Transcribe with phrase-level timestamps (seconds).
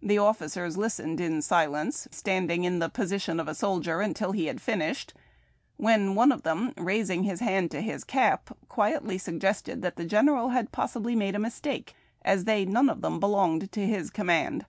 [0.00, 4.30] The officers listened in silence, respectfidl}^ standing in the 'posi tion of a soldier' until
[4.30, 5.12] he had finished,
[5.76, 10.50] when one of them, raising his hand to his cap, quietly suggested that the general
[10.50, 14.66] had possibly made a mistake, as they none of them belonged to his command.